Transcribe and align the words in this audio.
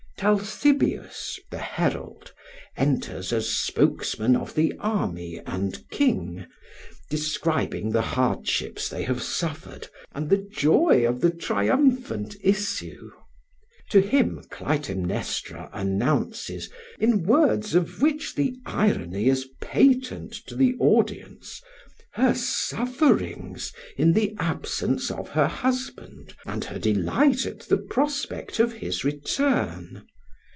Talthybius, 0.23 1.39
the 1.49 1.57
herald, 1.57 2.31
enters 2.77 3.33
as 3.33 3.49
spokesman 3.49 4.35
of 4.35 4.53
the 4.53 4.71
army 4.79 5.41
and 5.47 5.83
king, 5.89 6.45
describing 7.09 7.89
the 7.91 8.03
hardships 8.03 8.87
they 8.87 9.01
have 9.01 9.23
suffered 9.23 9.87
and 10.13 10.29
the 10.29 10.37
joy 10.37 11.07
of 11.07 11.21
the 11.21 11.31
triumphant 11.31 12.35
issue. 12.43 13.09
To 13.89 13.99
him 13.99 14.43
Clytemnestra 14.51 15.71
announces, 15.73 16.69
in 16.99 17.23
words 17.23 17.73
of 17.73 17.99
which 18.03 18.35
the 18.35 18.53
irony 18.63 19.25
is 19.27 19.49
patent 19.59 20.33
to 20.45 20.55
the 20.55 20.75
audience, 20.75 21.63
her 22.13 22.35
sufferings 22.35 23.73
in 23.97 24.11
the 24.13 24.35
absence 24.37 25.09
of 25.09 25.29
her 25.29 25.47
husband 25.47 26.35
and 26.45 26.65
her 26.65 26.77
delight 26.77 27.45
at 27.47 27.61
the 27.61 27.77
prospect 27.77 28.59
of 28.59 28.73
his 28.73 29.03
return. 29.03 30.03